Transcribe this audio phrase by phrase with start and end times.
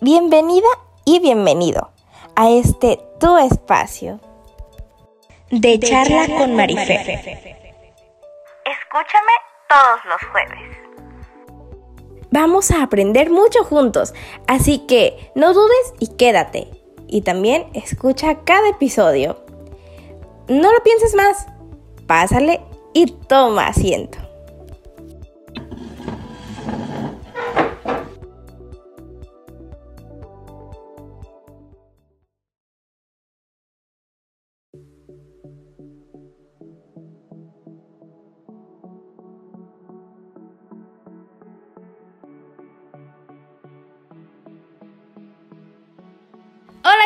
[0.00, 0.68] Bienvenida
[1.04, 1.90] y bienvenido
[2.36, 4.20] a este tu espacio
[5.50, 7.00] de, charla, con Marifer.
[8.64, 9.32] Escúchame
[9.68, 10.78] todos los jueves.
[12.30, 14.14] Vamos a aprender mucho juntos,
[14.46, 16.68] así que no dudes y quédate.
[17.08, 19.44] Y también escucha cada episodio.
[20.46, 21.48] No lo pienses más,
[22.06, 22.60] pásale
[22.94, 24.27] y toma asiento.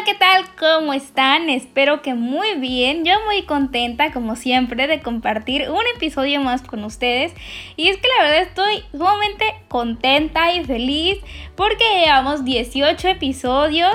[0.05, 0.45] ¿Qué tal?
[0.59, 1.48] ¿Cómo están?
[1.48, 3.05] Espero que muy bien.
[3.05, 7.33] Yo muy contenta, como siempre, de compartir un episodio más con ustedes.
[7.77, 11.19] Y es que la verdad estoy sumamente contenta y feliz
[11.56, 13.94] porque llevamos 18 episodios.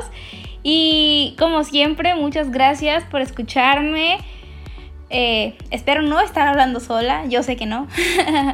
[0.63, 4.19] Y como siempre, muchas gracias por escucharme.
[5.09, 7.87] Eh, espero no estar hablando sola, yo sé que no.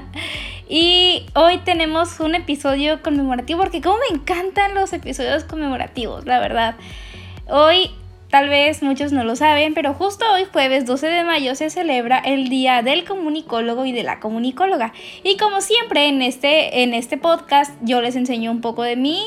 [0.69, 6.75] y hoy tenemos un episodio conmemorativo porque como me encantan los episodios conmemorativos, la verdad.
[7.47, 7.89] Hoy
[8.33, 12.17] Tal vez muchos no lo saben, pero justo hoy jueves 12 de mayo se celebra
[12.17, 14.91] el Día del Comunicólogo y de la Comunicóloga.
[15.23, 19.21] Y como siempre en este, en este podcast yo les enseño un poco de mí.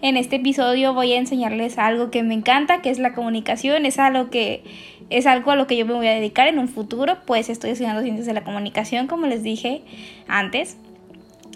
[0.00, 3.84] En este episodio voy a enseñarles algo que me encanta, que es la comunicación.
[3.84, 4.62] Es algo que
[5.10, 7.70] es algo a lo que yo me voy a dedicar en un futuro, pues estoy
[7.70, 9.82] estudiando ciencias de la comunicación, como les dije
[10.28, 10.76] antes.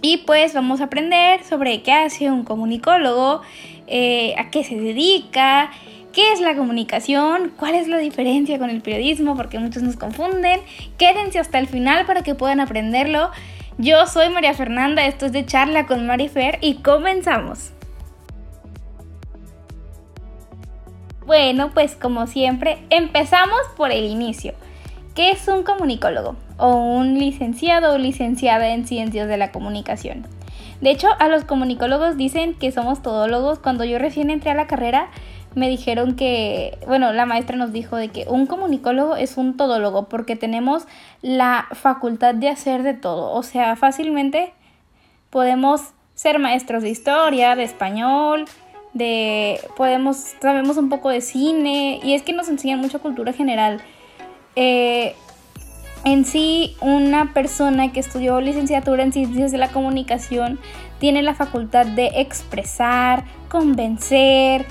[0.03, 3.43] Y pues vamos a aprender sobre qué hace un comunicólogo,
[3.87, 5.71] eh, a qué se dedica
[6.17, 7.53] ¿Qué es la comunicación?
[7.59, 9.37] ¿Cuál es la diferencia con el periodismo?
[9.37, 10.63] Porque muchos nos confunden.
[10.97, 13.31] Quédense hasta el final para que puedan aprenderlo.
[13.77, 17.73] Yo soy María Fernanda, esto es de charla con Marifer y comenzamos.
[21.27, 24.55] Bueno, pues como siempre, empezamos por el inicio.
[25.15, 26.37] ¿Qué es un comunicólogo?
[26.57, 30.27] O un licenciado o licenciada en ciencias de la comunicación.
[30.81, 33.59] De hecho, a los comunicólogos dicen que somos todólogos.
[33.59, 35.11] Cuando yo recién entré a la carrera,
[35.57, 40.07] me dijeron que, bueno, la maestra nos dijo de que un comunicólogo es un todólogo
[40.07, 40.85] porque tenemos
[41.23, 43.33] la facultad de hacer de todo.
[43.33, 44.53] O sea, fácilmente
[45.31, 45.81] podemos
[46.15, 48.45] ser maestros de historia, de español,
[48.93, 53.81] de podemos sabemos un poco de cine y es que nos enseñan mucha cultura general.
[54.57, 55.15] Eh,
[56.05, 60.61] en sí, una persona que estudió licenciatura en ciencias de la comunicación
[60.99, 64.67] tiene la facultad de expresar, convencer,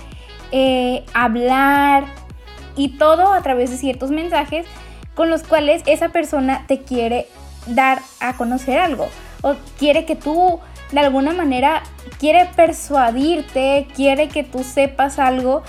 [0.51, 2.05] eh, hablar
[2.75, 4.65] y todo a través de ciertos mensajes
[5.13, 7.27] con los cuales esa persona te quiere
[7.67, 9.07] dar a conocer algo.
[9.41, 10.59] O quiere que tú
[10.91, 11.83] de alguna manera
[12.19, 15.63] quiere persuadirte, quiere que tú sepas algo.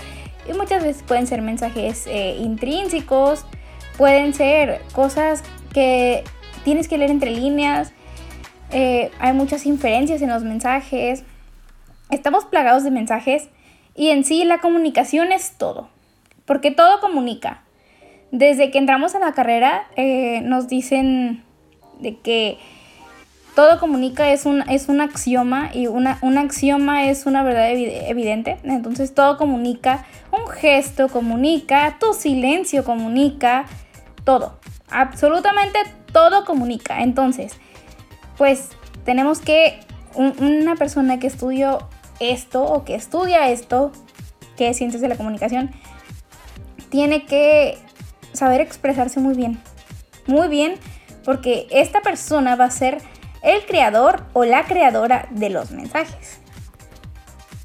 [0.49, 3.45] Y muchas veces pueden ser mensajes eh, intrínsecos,
[3.97, 6.23] pueden ser cosas que
[6.63, 7.91] tienes que leer entre líneas,
[8.71, 11.23] eh, hay muchas inferencias en los mensajes,
[12.09, 13.49] estamos plagados de mensajes
[13.97, 15.89] y en sí la comunicación es todo,
[16.45, 17.63] porque todo comunica.
[18.31, 21.43] Desde que entramos a la carrera eh, nos dicen
[21.99, 22.59] de que
[23.55, 26.05] todo comunica es un, es un axioma y un
[26.37, 28.59] axioma es una verdad evidente.
[28.63, 33.65] Entonces todo comunica, un gesto comunica, tu silencio comunica,
[34.23, 34.59] todo.
[34.91, 35.79] Absolutamente
[36.11, 37.01] todo comunica.
[37.01, 37.57] Entonces,
[38.37, 38.69] pues
[39.05, 39.79] tenemos que,
[40.13, 41.79] una persona que estudió
[42.19, 43.91] esto o que estudia esto,
[44.55, 45.71] que es ciencias de la comunicación,
[46.89, 47.77] tiene que
[48.33, 49.59] saber expresarse muy bien.
[50.25, 50.75] Muy bien,
[51.23, 52.99] porque esta persona va a ser
[53.43, 56.39] el creador o la creadora de los mensajes.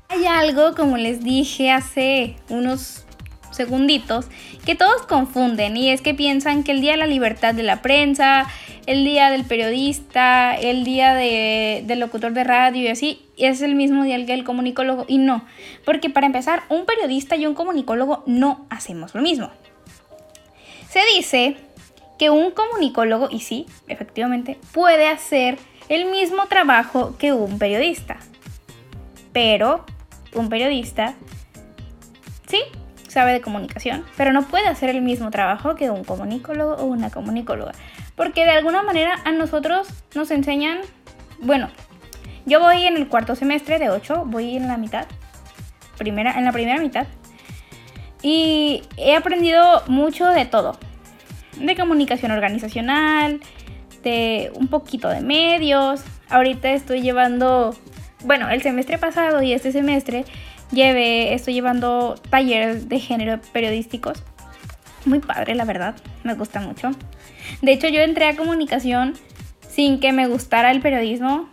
[0.09, 3.05] Hay algo, como les dije hace unos
[3.51, 4.27] segunditos,
[4.65, 7.83] que todos confunden y es que piensan que el Día de la Libertad de la
[7.83, 8.47] Prensa,
[8.87, 14.05] el Día del Periodista, el Día del Locutor de Radio y así, es el mismo
[14.05, 15.45] día que el comunicólogo y no,
[15.85, 19.51] porque para empezar, un periodista y un comunicólogo no hacemos lo mismo.
[20.89, 21.57] Se dice
[22.19, 25.59] que un comunicólogo, y sí, efectivamente, puede hacer
[25.89, 28.19] el mismo trabajo que un periodista.
[29.33, 29.85] Pero
[30.35, 31.15] un periodista,
[32.47, 32.59] sí,
[33.09, 37.11] sabe de comunicación, pero no puede hacer el mismo trabajo que un comunicólogo o una
[37.11, 37.73] comunicóloga.
[38.17, 40.81] Porque de alguna manera a nosotros nos enseñan,
[41.41, 41.69] bueno,
[42.45, 45.07] yo voy en el cuarto semestre de 8, voy en la mitad,
[45.97, 47.07] primera, en la primera mitad.
[48.23, 50.79] Y he aprendido mucho de todo.
[51.57, 53.41] De comunicación organizacional,
[54.03, 56.03] de un poquito de medios.
[56.29, 57.77] Ahorita estoy llevando,
[58.25, 60.25] bueno, el semestre pasado y este semestre
[60.71, 64.23] llevé, estoy llevando talleres de género periodísticos.
[65.05, 66.91] Muy padre, la verdad, me gusta mucho.
[67.61, 69.15] De hecho, yo entré a comunicación
[69.69, 71.49] sin que me gustara el periodismo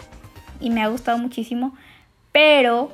[0.59, 1.75] y me ha gustado muchísimo,
[2.31, 2.91] pero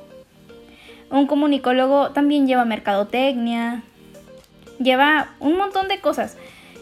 [1.10, 3.82] un comunicólogo también lleva mercadotecnia,
[4.78, 6.36] lleva un montón de cosas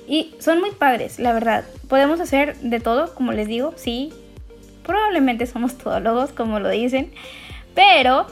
[0.07, 1.65] y son muy padres, la verdad.
[1.89, 4.13] Podemos hacer de todo, como les digo, sí.
[4.85, 7.11] Probablemente somos todólogos, como lo dicen,
[7.75, 8.27] pero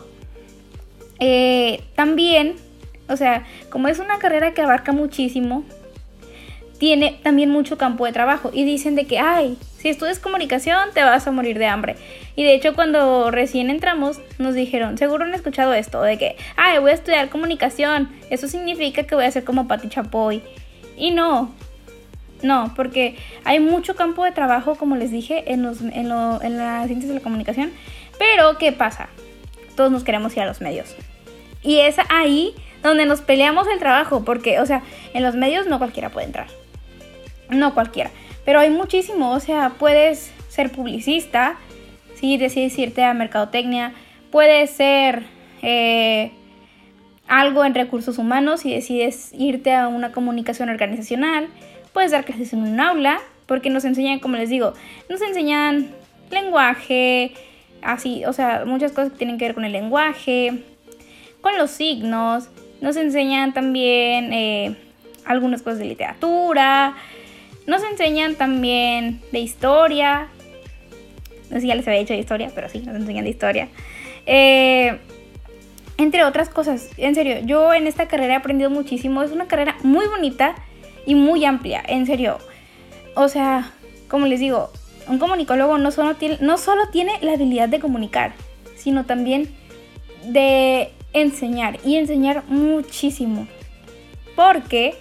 [1.19, 2.57] eh, también,
[3.09, 5.65] o sea, como es una carrera que abarca muchísimo,
[6.79, 11.03] tiene también mucho campo de trabajo y dicen de que, ay, si estudias comunicación te
[11.03, 11.97] vas a morir de hambre.
[12.35, 16.81] Y de hecho cuando recién entramos nos dijeron, seguro han escuchado esto, de que, ay,
[16.81, 20.43] voy a estudiar comunicación, eso significa que voy a ser como Pati Chapoy.
[20.97, 21.55] Y no,
[22.43, 26.09] no, porque hay mucho campo de trabajo, como les dije, en, los, en, en
[26.59, 27.71] las ciencias de la comunicación.
[28.19, 29.09] Pero, ¿qué pasa?
[29.77, 30.97] Todos nos queremos ir a los medios.
[31.63, 34.83] Y es ahí donde nos peleamos el trabajo, porque, o sea,
[35.15, 36.49] en los medios no cualquiera puede entrar.
[37.49, 38.11] No cualquiera,
[38.45, 41.57] pero hay muchísimo, o sea, puedes ser publicista,
[42.15, 43.93] si decides irte a mercadotecnia,
[44.31, 45.25] puedes ser
[45.63, 46.33] eh,
[47.29, 51.49] algo en recursos humanos si decides irte a una comunicación organizacional,
[51.93, 54.73] puedes dar clases en un aula, porque nos enseñan, como les digo,
[55.09, 55.91] nos enseñan
[56.31, 57.33] lenguaje,
[57.83, 60.63] así, o sea, muchas cosas que tienen que ver con el lenguaje,
[61.41, 62.49] con los signos,
[62.83, 64.77] nos enseñan también eh,
[65.25, 66.97] algunas cosas de literatura,
[67.67, 70.29] nos enseñan también de historia.
[71.49, 73.69] No sé si ya les había dicho de historia, pero sí, nos enseñan de historia.
[74.27, 74.99] Eh,
[75.97, 79.23] entre otras cosas, en serio, yo en esta carrera he aprendido muchísimo.
[79.23, 80.57] Es una carrera muy bonita
[81.07, 82.39] y muy amplia, en serio.
[83.15, 83.71] O sea,
[84.09, 84.71] como les digo,
[85.07, 88.33] un comunicólogo no solo tiene, no solo tiene la habilidad de comunicar,
[88.75, 89.49] sino también
[90.25, 93.47] de enseñar y enseñar muchísimo.
[94.35, 94.95] Porque,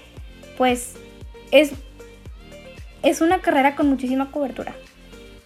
[0.58, 0.96] pues,
[1.52, 1.74] es
[3.04, 4.74] es una carrera con muchísima cobertura.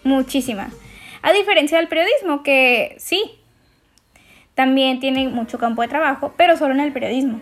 [0.04, 0.70] Muchísima.
[1.22, 3.38] A diferencia del periodismo, que sí,
[4.54, 7.40] también tiene mucho campo de trabajo, pero solo en el periodismo.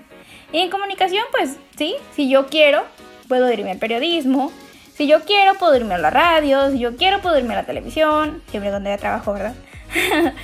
[0.53, 2.85] Y en comunicación, pues sí, si yo quiero,
[3.29, 4.53] puedo irme al periodismo.
[4.94, 6.70] Si yo quiero, puedo irme a la radio.
[6.70, 8.43] Si yo quiero, puedo irme a la televisión.
[8.49, 9.55] Siempre donde haya trabajo, ¿verdad?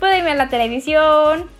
[0.00, 1.50] puedo irme a la televisión.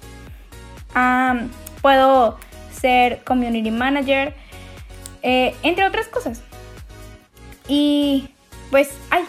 [1.83, 2.39] Puedo
[2.73, 4.35] ser community manager.
[5.23, 6.43] Eh, entre otras cosas.
[7.67, 8.29] Y
[8.71, 9.25] pues hay,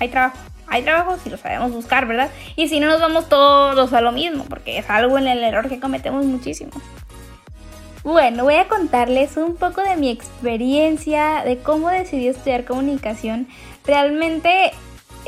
[0.00, 0.38] hay trabajo.
[0.70, 2.30] Hay trabajo si lo sabemos buscar, ¿verdad?
[2.54, 5.68] Y si no nos vamos todos a lo mismo, porque es algo en el error
[5.68, 6.72] que cometemos muchísimo.
[8.04, 13.48] Bueno, voy a contarles un poco de mi experiencia, de cómo decidí estudiar comunicación.
[13.86, 14.72] Realmente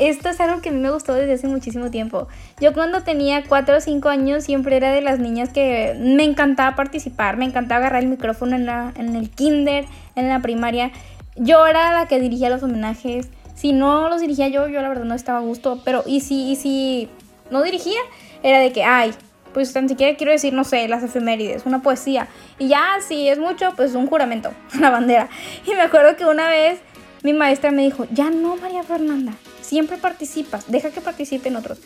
[0.09, 2.27] esto es algo que a mí me gustó desde hace muchísimo tiempo.
[2.59, 6.75] Yo cuando tenía 4 o 5 años siempre era de las niñas que me encantaba
[6.75, 10.91] participar, me encantaba agarrar el micrófono en, la, en el kinder, en la primaria
[11.35, 13.29] yo era la que dirigía los homenajes.
[13.55, 15.81] Si no los dirigía yo, yo la verdad no estaba a gusto.
[15.83, 17.09] Pero, y si, y si
[17.49, 17.99] no dirigía,
[18.43, 19.13] era de que, ay,
[19.53, 22.27] pues tan siquiera quiero decir, no sé, las efemérides, una poesía.
[22.57, 25.29] Y ya, si es mucho, pues un juramento, una bandera.
[25.65, 26.79] Y me acuerdo que una vez
[27.23, 29.33] mi maestra me dijo, ya no, María Fernanda,
[29.71, 31.79] siempre participas, deja que participen otros.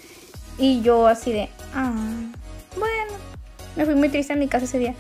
[0.58, 1.94] Y yo así de, ah,
[2.76, 3.14] bueno,
[3.76, 4.96] me fui muy triste a mi casa ese día.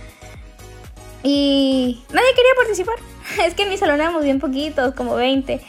[1.23, 2.95] Y nadie quería participar.
[3.43, 5.61] Es que en mi salón éramos bien poquitos, como 20.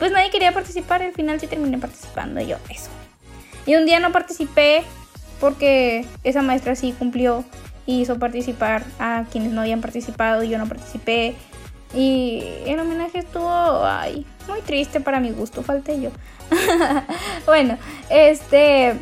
[0.00, 2.90] Pues nadie quería participar, al final sí terminé participando yo, eso.
[3.64, 4.82] Y un día no participé
[5.38, 7.44] porque esa maestra sí cumplió
[7.86, 11.36] y hizo participar a quienes no habían participado y yo no participé.
[11.94, 16.10] Y el homenaje estuvo, ay, muy triste para mi gusto, falté yo.
[17.46, 17.78] bueno,
[18.10, 18.94] este...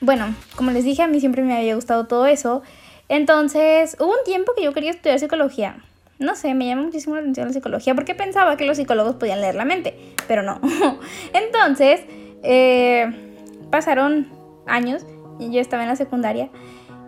[0.00, 2.62] Bueno, como les dije, a mí siempre me había gustado todo eso.
[3.08, 5.76] Entonces, hubo un tiempo que yo quería estudiar psicología.
[6.18, 9.40] No sé, me llama muchísimo la atención la psicología porque pensaba que los psicólogos podían
[9.40, 10.60] leer la mente, pero no.
[11.32, 12.00] Entonces,
[12.42, 13.06] eh,
[13.70, 14.28] pasaron
[14.66, 15.04] años,
[15.38, 16.48] y yo estaba en la secundaria,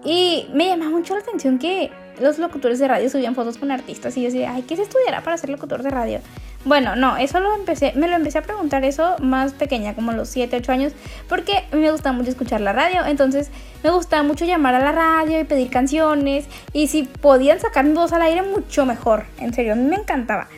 [0.05, 1.91] y me llamaba mucho la atención que
[2.21, 5.23] los locutores de radio subían fotos con artistas y yo decía, ay, ¿qué se estudiará
[5.23, 6.21] para ser locutor de radio?
[6.65, 10.29] Bueno, no, eso lo empecé, me lo empecé a preguntar eso más pequeña, como los
[10.31, 10.93] 7, 8 años,
[11.29, 13.51] porque me gustaba mucho escuchar la radio, entonces
[13.83, 17.93] me gustaba mucho llamar a la radio y pedir canciones, y si podían sacar mi
[17.93, 20.49] voz al aire, mucho mejor, en serio, a mí me encantaba.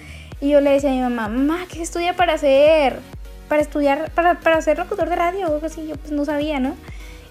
[0.41, 3.01] Y yo le decía a mi mamá, mamá, ¿qué estudia para hacer?
[3.49, 6.61] Para estudiar, para, para ser locutor de radio, o algo así, yo pues no sabía,
[6.61, 6.77] ¿no?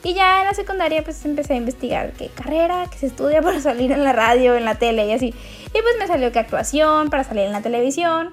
[0.06, 3.60] Y ya en la secundaria pues empecé a investigar qué carrera, qué se estudia para
[3.60, 5.34] salir en la radio, en la tele y así.
[5.70, 8.32] Y pues me salió que actuación, para salir en la televisión.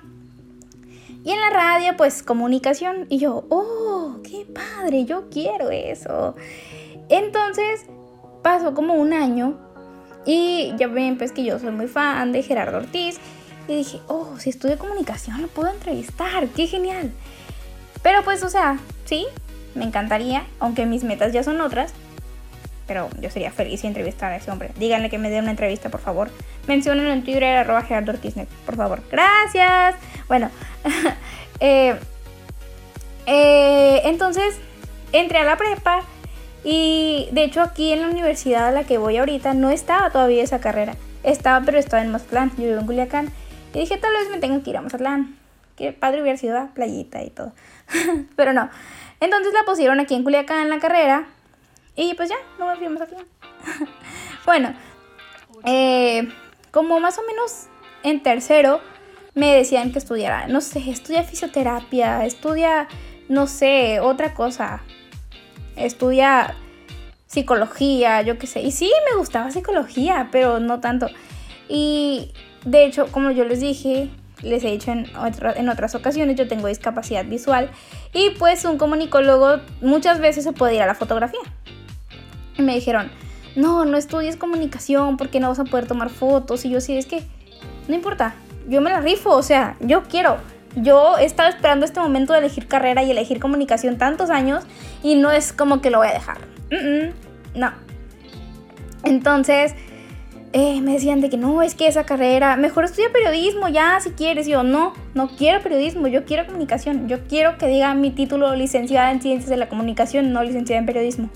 [1.25, 3.07] Y en la radio pues comunicación.
[3.09, 6.37] Y yo, oh, qué padre, yo quiero eso.
[7.09, 7.87] Entonces
[8.43, 9.57] pasó como un año
[10.27, 13.19] y ya ven pues que yo soy muy fan de Gerardo Ortiz
[13.67, 17.13] y dije, oh, si estudio comunicación lo puedo entrevistar, qué genial.
[18.03, 19.27] Pero pues, o sea, sí,
[19.75, 21.93] me encantaría, aunque mis metas ya son otras.
[22.87, 24.71] Pero yo sería feliz si entrevistar a ese hombre.
[24.77, 26.31] Díganle que me dé una entrevista, por favor.
[26.67, 28.35] Menciónenlo en Twitter, arroba Gerardo Ortiz,
[28.67, 29.03] por favor.
[29.11, 29.95] Gracias.
[30.29, 30.51] Bueno,
[31.61, 31.97] eh,
[33.27, 34.59] eh, entonces
[35.13, 36.03] entré a la prepa
[36.65, 40.43] y de hecho aquí en la universidad a la que voy ahorita no estaba todavía
[40.43, 40.95] esa carrera.
[41.23, 42.51] Estaba, pero estaba en Mazatlán.
[42.57, 43.33] Yo vivo en Culiacán.
[43.75, 45.37] Y dije, tal vez me tengo que ir a Mazatlán.
[45.77, 47.53] Que padre hubiera sido a playita y todo.
[48.37, 48.69] pero no.
[49.23, 51.29] Entonces la pusieron aquí en Culiacán en la carrera.
[51.95, 52.89] Y pues ya, no me fui
[54.45, 54.75] bueno,
[55.65, 56.29] eh,
[56.73, 57.67] como más o menos
[58.03, 58.81] en tercero
[59.35, 62.89] me decían que estudiara, no sé, estudia fisioterapia, estudia,
[63.29, 64.83] no sé, otra cosa.
[65.77, 66.57] Estudia
[67.27, 68.61] psicología, yo qué sé.
[68.61, 71.07] Y sí, me gustaba psicología, pero no tanto.
[71.69, 72.33] Y
[72.65, 74.11] de hecho, como yo les dije,
[74.43, 75.07] les he dicho en,
[75.57, 77.71] en otras ocasiones, yo tengo discapacidad visual
[78.13, 81.41] y pues un comunicólogo muchas veces se puede ir a la fotografía.
[82.59, 83.11] Y me dijeron,
[83.57, 86.65] no, no estudies comunicación porque no vas a poder tomar fotos.
[86.65, 87.23] Y yo sí, es que
[87.89, 88.35] no importa,
[88.69, 90.37] yo me la rifo, o sea, yo quiero.
[90.75, 94.65] Yo he estado esperando este momento de elegir carrera y elegir comunicación tantos años
[95.03, 96.39] y no es como que lo voy a dejar.
[97.55, 97.73] no.
[99.05, 99.75] Entonces,
[100.55, 104.11] eh, me decían de que no, es que esa carrera, mejor estudia periodismo ya si
[104.11, 104.47] quieres.
[104.47, 107.09] Y yo, no, no quiero periodismo, yo quiero comunicación.
[107.09, 110.87] Yo quiero que diga mi título licenciada en ciencias de la comunicación, no licenciada en
[110.87, 111.31] periodismo.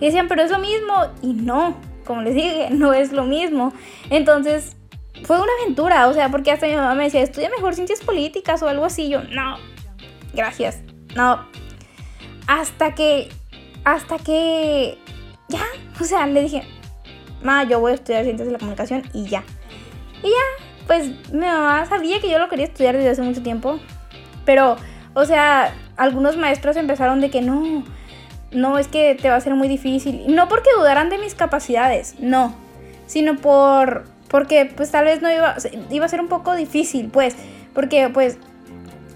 [0.00, 0.94] Y decían, pero es lo mismo.
[1.22, 3.72] Y no, como les dije, no es lo mismo.
[4.10, 4.76] Entonces,
[5.24, 8.62] fue una aventura, o sea, porque hasta mi mamá me decía, estudia mejor ciencias políticas
[8.62, 9.08] o algo así.
[9.08, 9.56] Yo, no,
[10.34, 10.80] gracias,
[11.14, 11.46] no.
[12.48, 13.28] Hasta que,
[13.84, 14.98] hasta que,
[15.48, 15.64] ya,
[16.00, 16.62] o sea, le dije,
[17.42, 19.42] ma, yo voy a estudiar ciencias de la comunicación y ya.
[20.22, 21.46] Y ya, pues mi
[21.88, 23.78] sabía que yo lo quería estudiar desde hace mucho tiempo.
[24.44, 24.76] Pero,
[25.14, 27.84] o sea, algunos maestros empezaron de que no,
[28.50, 30.34] no, es que te va a ser muy difícil.
[30.34, 32.54] No porque dudaran de mis capacidades, no.
[33.06, 35.56] Sino por, porque pues tal vez no iba,
[35.90, 37.36] iba a ser un poco difícil, pues.
[37.74, 38.38] Porque pues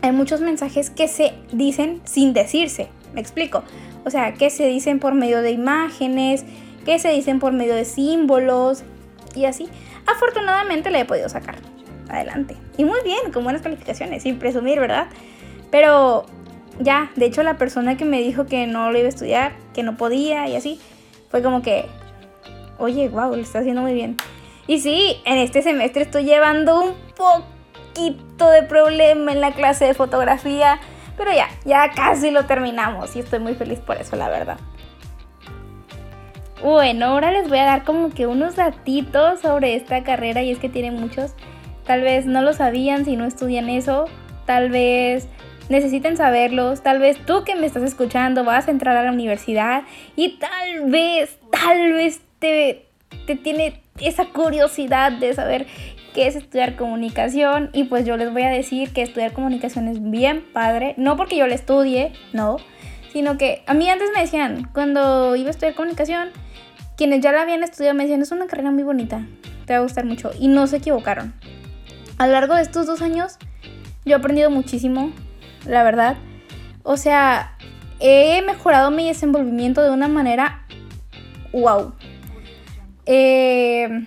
[0.02, 2.88] hay muchos mensajes que se dicen sin decirse.
[3.14, 3.64] Me explico.
[4.04, 6.44] O sea, que se dicen por medio de imágenes,
[6.84, 8.84] que se dicen por medio de símbolos
[9.34, 9.68] y así.
[10.06, 11.56] Afortunadamente le he podido sacar
[12.08, 12.56] adelante.
[12.76, 15.06] Y muy bien, con buenas calificaciones, sin presumir, ¿verdad?
[15.70, 16.26] Pero
[16.78, 19.82] ya, de hecho la persona que me dijo que no lo iba a estudiar, que
[19.82, 20.80] no podía y así,
[21.30, 21.86] fue como que,
[22.78, 24.16] oye, wow, lo está haciendo muy bien.
[24.66, 29.94] Y sí, en este semestre estoy llevando un poquito de problema en la clase de
[29.94, 30.80] fotografía,
[31.16, 34.58] pero ya, ya casi lo terminamos y estoy muy feliz por eso, la verdad.
[36.62, 40.58] Bueno, ahora les voy a dar como que unos datitos sobre esta carrera y es
[40.60, 41.34] que tiene muchos.
[41.84, 44.04] Tal vez no lo sabían si no estudian eso,
[44.46, 45.26] tal vez
[45.68, 49.82] necesiten saberlos, tal vez tú que me estás escuchando vas a entrar a la universidad
[50.14, 52.86] y tal vez, tal vez te,
[53.26, 55.66] te tiene esa curiosidad de saber
[56.14, 60.00] qué es estudiar comunicación y pues yo les voy a decir que estudiar comunicación es
[60.00, 62.58] bien padre, no porque yo le estudie, no,
[63.12, 66.30] sino que a mí antes me decían, cuando iba a estudiar comunicación,
[66.96, 69.26] quienes ya la habían estudiado me decían, es una carrera muy bonita,
[69.66, 70.30] te va a gustar mucho.
[70.38, 71.34] Y no se equivocaron.
[72.18, 73.38] A lo largo de estos dos años,
[74.04, 75.12] yo he aprendido muchísimo,
[75.66, 76.16] la verdad.
[76.82, 77.56] O sea,
[78.00, 80.66] he mejorado mi desenvolvimiento de una manera
[81.52, 81.94] wow.
[83.06, 84.06] Eh,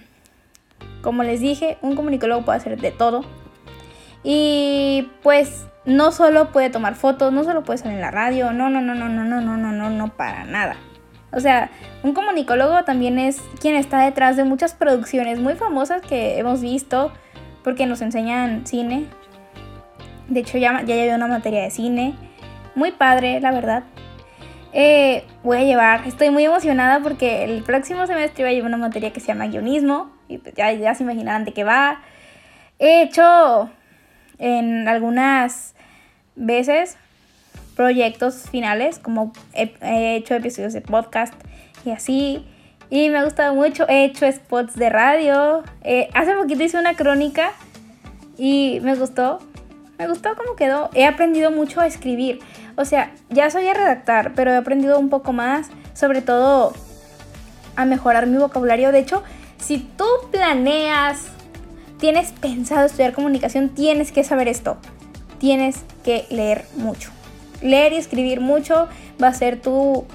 [1.01, 3.23] como les dije, un comunicólogo puede hacer de todo.
[4.23, 8.69] Y pues no solo puede tomar fotos, no solo puede salir en la radio, no,
[8.69, 10.77] no, no, no, no, no, no, no, no, no, para nada.
[11.35, 11.69] O sea,
[12.01, 17.11] un comunicólogo también es quien está detrás de muchas producciones muy famosas que hemos visto
[17.61, 19.05] porque nos enseñan cine.
[20.29, 22.15] De hecho, ya, ya llevé una materia de cine.
[22.73, 23.83] Muy padre, la verdad.
[24.71, 28.77] Eh, voy a llevar, estoy muy emocionada porque el próximo semestre voy a llevar una
[28.77, 30.11] materia que se llama guionismo.
[30.29, 32.01] Y pues ya, ya se imaginarán de qué va.
[32.79, 33.69] He hecho
[34.37, 35.75] en algunas
[36.35, 36.97] veces
[37.75, 41.33] proyectos finales, como he, hecho episodios de podcast
[41.85, 42.45] y así.
[42.89, 43.87] Y me ha gustado mucho.
[43.87, 45.63] He hecho spots de radio.
[45.83, 47.51] Eh, hace poquito hice una crónica
[48.37, 49.39] y me gustó.
[49.97, 50.89] Me gustó cómo quedó.
[50.93, 52.39] He aprendido mucho a escribir.
[52.75, 55.69] O sea, ya soy a redactar, pero he aprendido un poco más.
[55.93, 56.73] Sobre todo
[57.75, 58.91] a mejorar mi vocabulario.
[58.91, 59.23] De hecho,
[59.57, 61.27] si tú planeas,
[61.99, 64.77] tienes pensado estudiar comunicación, tienes que saber esto.
[65.39, 67.14] Tienes que leer mucho
[67.61, 68.87] leer y escribir mucho
[69.21, 70.05] va a ser tu,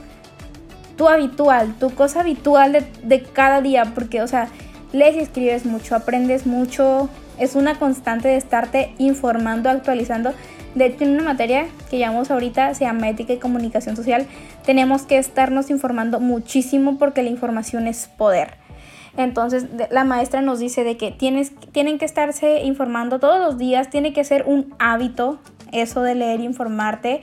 [0.96, 4.48] tu habitual, tu cosa habitual de, de cada día, porque, o sea,
[4.92, 10.32] lees y escribes mucho, aprendes mucho, es una constante de estarte informando, actualizando.
[10.74, 14.26] De hecho, en una materia que llamamos ahorita, se llama ética y comunicación social,
[14.64, 18.60] tenemos que estarnos informando muchísimo porque la información es poder.
[19.16, 23.90] Entonces la maestra nos dice de que tienes, tienen que estarse informando todos los días,
[23.90, 25.40] tiene que ser un hábito
[25.72, 27.22] eso de leer e informarte,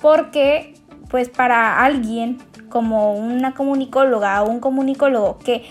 [0.00, 0.74] porque
[1.08, 2.38] pues para alguien
[2.68, 5.64] como una comunicóloga o un comunicólogo que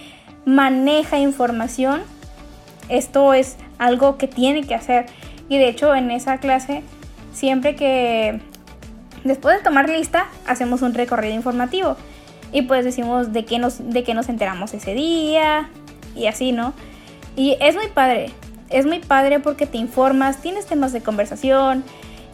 [0.46, 2.02] maneja información,
[2.90, 5.08] esto es algo que tiene que hacer.
[5.50, 6.84] Y de hecho en esa clase,
[7.34, 8.40] siempre que
[9.24, 11.98] después de tomar lista, hacemos un recorrido informativo.
[12.52, 15.70] Y pues decimos de qué nos, de qué nos enteramos ese día
[16.16, 16.74] y así, ¿no?
[17.36, 18.32] Y es muy padre,
[18.70, 21.84] es muy padre porque te informas, tienes temas de conversación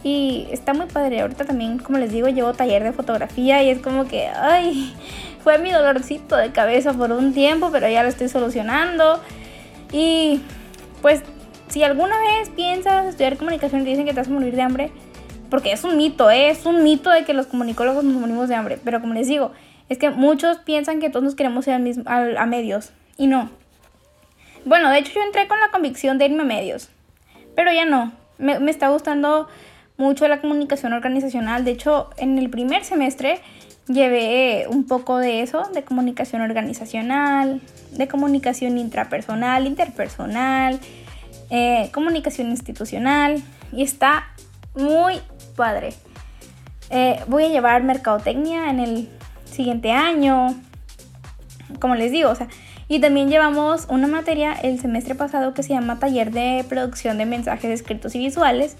[0.02, 1.20] y está muy padre.
[1.20, 4.94] Ahorita también, como les digo, llevo taller de fotografía y es como que, ay,
[5.44, 9.20] fue mi dolorcito de cabeza por un tiempo, pero ya lo estoy solucionando.
[9.92, 10.40] Y
[11.02, 11.22] pues
[11.68, 14.62] si alguna vez piensas estudiar comunicación y te dicen que te vas a morir de
[14.62, 14.90] hambre,
[15.50, 16.50] porque es un mito, ¿eh?
[16.50, 19.52] es un mito de que los comunicólogos nos morimos de hambre, pero como les digo,
[19.88, 21.74] es que muchos piensan que todos nos queremos ir
[22.06, 23.50] a, medios y no.
[24.64, 26.88] Bueno, de hecho yo entré con la convicción de irme a medios,
[27.56, 28.12] pero ya no.
[28.38, 29.48] Me está gustando
[30.00, 31.64] mucho la comunicación organizacional.
[31.64, 33.40] De hecho, en el primer semestre
[33.86, 37.60] llevé un poco de eso, de comunicación organizacional,
[37.92, 40.80] de comunicación intrapersonal, interpersonal,
[41.50, 43.42] eh, comunicación institucional
[43.72, 44.28] y está
[44.74, 45.20] muy
[45.54, 45.92] padre.
[46.90, 49.08] Eh, voy a llevar mercadotecnia en el
[49.44, 50.54] siguiente año,
[51.78, 52.48] como les digo, o sea,
[52.88, 57.26] y también llevamos una materia el semestre pasado que se llama taller de producción de
[57.26, 58.76] mensajes escritos y visuales.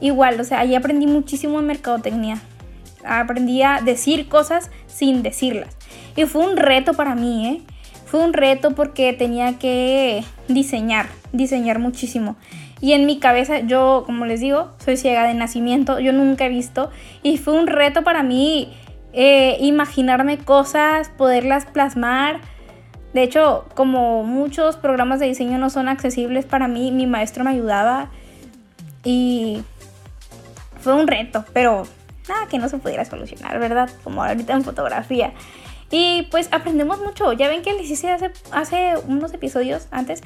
[0.00, 2.40] Igual, o sea, ahí aprendí muchísimo en mercadotecnia.
[3.04, 5.76] Aprendí a decir cosas sin decirlas.
[6.16, 7.62] Y fue un reto para mí, ¿eh?
[8.06, 12.36] Fue un reto porque tenía que diseñar, diseñar muchísimo.
[12.80, 16.48] Y en mi cabeza, yo, como les digo, soy ciega de nacimiento, yo nunca he
[16.48, 16.90] visto.
[17.22, 18.72] Y fue un reto para mí
[19.12, 22.40] eh, imaginarme cosas, poderlas plasmar.
[23.14, 27.50] De hecho, como muchos programas de diseño no son accesibles para mí, mi maestro me
[27.50, 28.10] ayudaba.
[29.04, 29.62] Y
[30.80, 31.86] fue un reto, pero
[32.28, 33.90] nada que no se pudiera solucionar, ¿verdad?
[34.04, 35.32] Como ahorita en fotografía.
[35.90, 37.32] Y pues aprendemos mucho.
[37.32, 40.22] Ya ven que les hice hace, hace unos episodios antes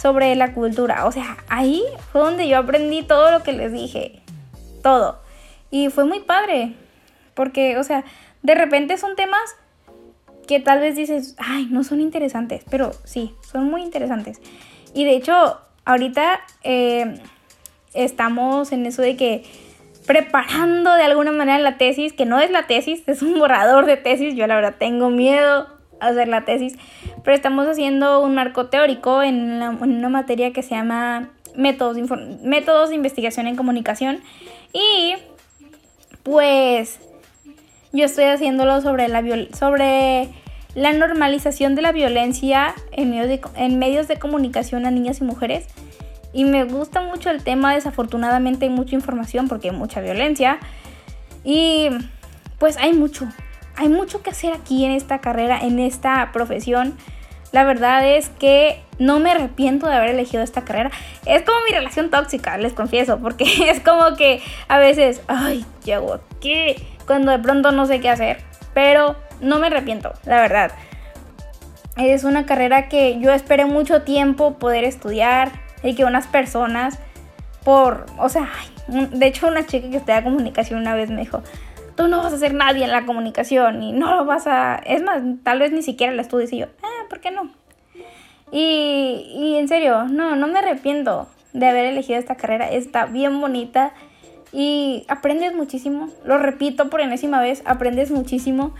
[0.00, 1.06] sobre la cultura.
[1.06, 1.82] O sea, ahí
[2.12, 4.22] fue donde yo aprendí todo lo que les dije.
[4.82, 5.20] Todo.
[5.70, 6.74] Y fue muy padre.
[7.34, 8.04] Porque, o sea,
[8.42, 9.56] de repente son temas
[10.46, 12.62] que tal vez dices, ay, no son interesantes.
[12.70, 14.40] Pero sí, son muy interesantes.
[14.94, 17.20] Y de hecho, ahorita eh,
[17.94, 19.44] estamos en eso de que
[20.10, 23.96] preparando de alguna manera la tesis, que no es la tesis, es un borrador de
[23.96, 24.34] tesis.
[24.34, 25.68] Yo la verdad tengo miedo
[26.00, 26.74] a hacer la tesis,
[27.22, 31.96] pero estamos haciendo un marco teórico en, una materia que se llama métodos,
[32.42, 34.18] métodos de investigación en comunicación.
[34.72, 35.14] Y
[36.24, 36.98] pues
[37.92, 39.22] yo estoy haciéndolo sobre la,
[39.56, 40.28] sobre
[40.74, 45.68] la normalización de la violencia en en medios de comunicación a niñas y mujeres.
[46.32, 50.58] Y me gusta mucho el tema, desafortunadamente hay mucha información porque hay mucha violencia.
[51.44, 51.88] Y
[52.58, 53.26] pues hay mucho,
[53.76, 56.96] hay mucho que hacer aquí en esta carrera, en esta profesión.
[57.52, 60.90] La verdad es que no me arrepiento de haber elegido esta carrera.
[61.26, 65.94] Es como mi relación tóxica, les confieso, porque es como que a veces, ay, ¿qué
[65.94, 66.80] hago qué?
[67.06, 68.38] Cuando de pronto no sé qué hacer.
[68.72, 70.70] Pero no me arrepiento, la verdad.
[71.96, 75.50] Es una carrera que yo esperé mucho tiempo poder estudiar,
[75.82, 76.98] y que unas personas
[77.64, 78.48] por, o sea,
[78.88, 81.42] de hecho una chica que estudia comunicación una vez me dijo,
[81.94, 85.02] tú no vas a ser nadie en la comunicación y no lo vas a, es
[85.02, 86.52] más, tal vez ni siquiera la estudies.
[86.52, 87.50] Y yo, ah, ¿por qué no?
[88.50, 93.40] Y, y en serio, no, no me arrepiento de haber elegido esta carrera, está bien
[93.40, 93.92] bonita
[94.52, 98.74] y aprendes muchísimo, lo repito por enésima vez, aprendes muchísimo.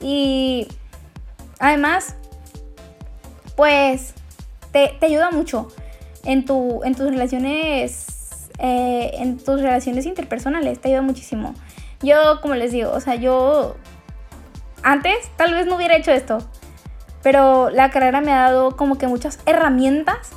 [0.00, 0.68] Y
[1.58, 2.16] además,
[3.56, 4.14] pues
[4.72, 5.68] te, te ayuda mucho
[6.24, 11.54] en, tu, en tus relaciones, eh, en tus relaciones interpersonales, te ayuda muchísimo.
[12.02, 13.76] Yo, como les digo, o sea, yo
[14.82, 16.38] antes tal vez no hubiera hecho esto,
[17.22, 20.30] pero la carrera me ha dado como que muchas herramientas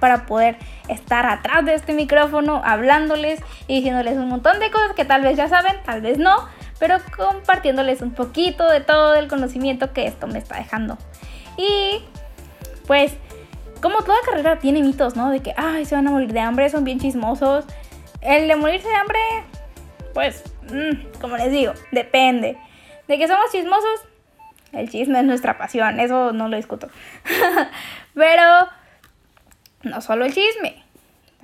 [0.00, 5.04] para poder estar atrás de este micrófono hablándoles y diciéndoles un montón de cosas que
[5.04, 9.92] tal vez ya saben, tal vez no, pero compartiéndoles un poquito de todo el conocimiento
[9.92, 10.98] que esto me está dejando.
[11.56, 12.02] Y
[12.86, 13.14] pues
[13.84, 15.28] como toda carrera tiene mitos, ¿no?
[15.28, 17.66] De que, ay, se van a morir de hambre, son bien chismosos.
[18.22, 19.18] El de morirse de hambre,
[20.14, 20.42] pues,
[20.72, 22.56] mm, como les digo, depende.
[23.08, 24.00] De que somos chismosos,
[24.72, 26.88] el chisme es nuestra pasión, eso no lo discuto.
[28.14, 28.68] Pero
[29.82, 30.82] no solo el chisme,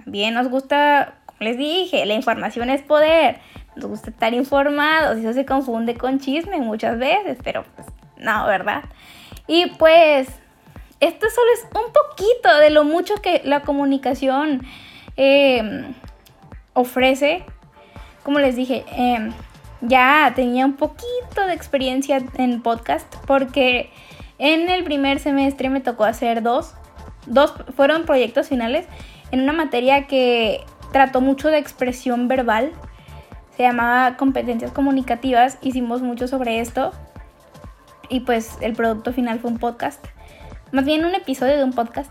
[0.03, 3.39] también nos gusta, como les dije, la información es poder.
[3.77, 8.85] Nos gusta estar informados eso se confunde con chisme muchas veces, pero pues no, ¿verdad?
[9.47, 10.40] Y pues
[11.01, 14.63] esto solo es un poquito de lo mucho que la comunicación
[15.17, 15.95] em,
[16.75, 17.45] ofrece.
[18.23, 19.33] Como les dije, em,
[19.81, 23.91] ya tenía un poquito de experiencia en podcast porque
[24.39, 26.75] en el primer semestre me tocó hacer dos.
[27.27, 28.87] Dos fueron proyectos finales
[29.31, 32.73] en una materia que trató mucho de expresión verbal.
[33.57, 35.59] Se llamaba competencias comunicativas.
[35.63, 36.93] Hicimos mucho sobre esto.
[38.11, 40.05] Y pues el producto final fue un podcast
[40.73, 42.11] más bien un episodio de un podcast.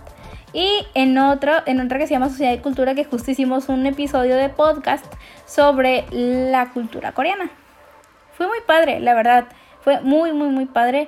[0.51, 3.85] Y en otro, en otra que se llama Sociedad y Cultura, que justo hicimos un
[3.85, 5.05] episodio de podcast
[5.45, 7.51] sobre la cultura coreana.
[8.33, 9.45] Fue muy padre, la verdad.
[9.81, 11.07] Fue muy, muy, muy padre.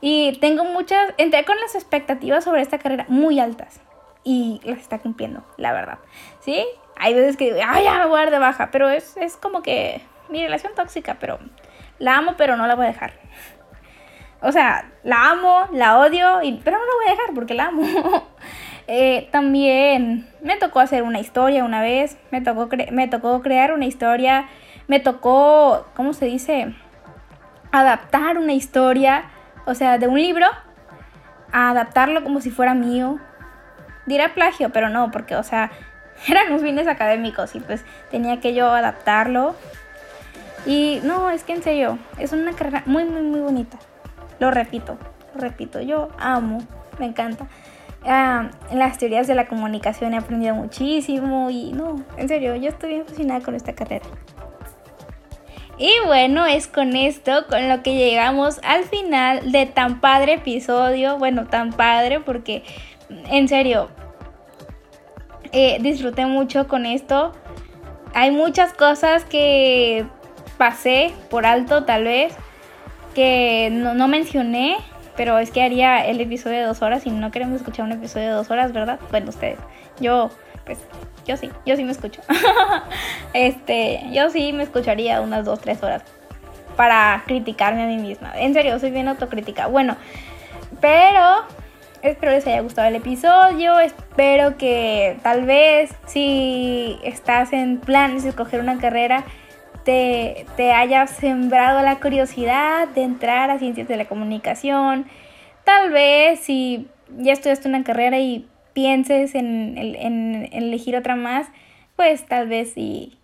[0.00, 3.80] Y tengo muchas, entré con las expectativas sobre esta carrera muy altas.
[4.24, 5.98] Y las está cumpliendo, la verdad.
[6.40, 6.64] ¿Sí?
[6.96, 8.70] Hay veces que digo, ay, ya me voy a dar de baja.
[8.70, 11.38] Pero es, es como que mi relación tóxica, pero
[11.98, 13.21] la amo, pero no la voy a dejar.
[14.42, 17.66] O sea, la amo, la odio, y, pero no la voy a dejar porque la
[17.66, 17.84] amo.
[18.88, 23.86] Eh, también me tocó hacer una historia una vez, me tocó, me tocó crear una
[23.86, 24.48] historia,
[24.88, 26.74] me tocó, ¿cómo se dice?
[27.70, 29.30] Adaptar una historia,
[29.66, 30.46] o sea, de un libro,
[31.52, 33.20] a adaptarlo como si fuera mío.
[34.06, 35.70] Dirá plagio, pero no, porque, o sea,
[36.28, 39.54] eran unos fines académicos y pues tenía que yo adaptarlo.
[40.66, 43.78] Y no, es que en serio, es una carrera muy, muy, muy bonita.
[44.42, 44.98] Lo repito,
[45.36, 46.58] lo repito, yo amo,
[46.98, 47.46] me encanta.
[48.04, 52.70] Ah, en las teorías de la comunicación he aprendido muchísimo y no, en serio, yo
[52.70, 54.04] estoy bien fascinada con esta carrera.
[55.78, 61.18] Y bueno, es con esto con lo que llegamos al final de tan padre episodio.
[61.18, 62.64] Bueno, tan padre porque
[63.30, 63.90] en serio,
[65.52, 67.30] eh, disfruté mucho con esto.
[68.12, 70.04] Hay muchas cosas que
[70.58, 72.36] pasé por alto tal vez
[73.14, 74.76] que no, mencioné,
[75.16, 78.28] pero es que haría el episodio de dos horas y no queremos escuchar un episodio
[78.28, 78.98] de dos horas, ¿verdad?
[79.10, 79.58] Bueno, ustedes.
[80.00, 80.30] Yo,
[80.64, 80.78] pues,
[81.26, 82.22] yo sí, yo sí me escucho.
[83.34, 86.02] este, yo sí me escucharía unas dos, tres horas
[86.76, 88.32] para criticarme a mí misma.
[88.36, 89.66] En serio, soy bien autocrítica.
[89.66, 89.96] Bueno,
[90.80, 91.44] pero
[92.02, 93.78] espero les haya gustado el episodio.
[93.78, 99.24] Espero que tal vez si estás en planes de escoger una carrera,
[99.84, 105.06] te, haya sembrado la curiosidad de entrar a ciencias de la comunicación.
[105.64, 111.46] Tal vez si ya estudiaste una carrera y pienses en, elegir otra más,
[111.96, 113.18] pues tal vez si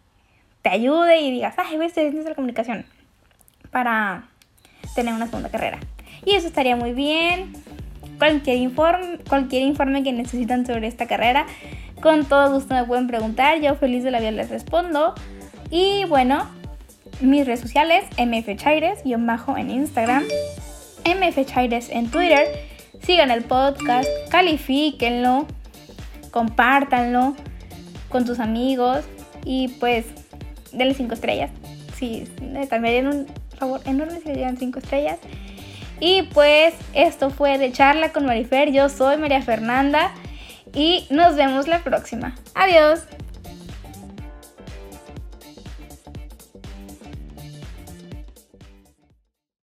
[0.63, 2.87] te ayude y digas, ay, voy a estudiar ciencias de la comunicación
[3.71, 4.29] para
[4.95, 5.79] tener una segunda carrera.
[6.25, 7.53] Y eso estaría muy bien.
[8.19, 11.47] Cualquier informe, cualquier informe que necesitan sobre esta carrera,
[12.01, 13.61] con todo gusto me pueden preguntar.
[13.61, 15.15] Yo feliz de la vida les respondo.
[15.71, 16.49] Y bueno,
[17.21, 20.25] mis redes sociales, mfchaires, bajo en Instagram,
[21.05, 22.47] mfchaires en Twitter.
[23.03, 25.47] Sigan el podcast, califíquenlo,
[26.31, 27.35] compártanlo
[28.09, 29.05] con tus amigos
[29.45, 30.07] y pues
[30.73, 31.51] denle 5 estrellas.
[31.97, 32.25] Sí,
[32.69, 33.27] también un
[33.57, 35.19] favor enorme si le dieran 5 estrellas.
[36.01, 38.71] Y pues esto fue de charla con Marifer.
[38.73, 40.13] Yo soy María Fernanda
[40.73, 42.37] y nos vemos la próxima.
[42.55, 43.01] Adiós.